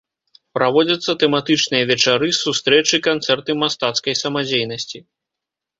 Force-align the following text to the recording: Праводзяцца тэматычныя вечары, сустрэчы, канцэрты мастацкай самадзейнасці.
Праводзяцца 0.57 1.11
тэматычныя 1.25 1.83
вечары, 1.91 2.27
сустрэчы, 2.43 2.95
канцэрты 3.09 3.51
мастацкай 3.67 4.21
самадзейнасці. 4.25 4.99